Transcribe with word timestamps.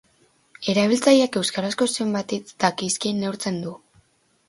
Erabiltzaileak 0.73 1.37
euskarazko 1.43 1.89
zenbat 1.99 2.37
hitz 2.39 2.59
dakizkien 2.67 3.25
neurtzen 3.27 3.65
du. 3.69 3.81